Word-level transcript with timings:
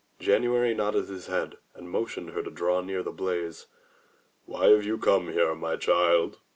'* 0.15 0.19
January 0.19 0.73
nodded 0.73 1.05
his 1.09 1.27
head 1.27 1.59
and 1.75 1.87
motioned 1.91 2.31
her 2.31 2.41
to 2.41 2.49
draw 2.49 2.81
near 2.81 3.03
the 3.03 3.11
blaze. 3.11 3.67
"Why 4.45 4.69
have 4.71 4.83
you 4.83 4.97
come 4.97 5.31
here, 5.31 5.53
my 5.53 5.75
child? 5.77 6.39